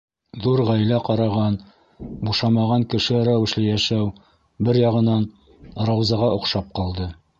[0.43, 1.57] Ҙур ғаилә ҡараған,
[2.29, 4.09] бушамаған кеше рәүешле йәшәү,
[4.69, 5.29] бер яғынан,
[5.91, 7.13] Раузаға оҡшап ҡалды.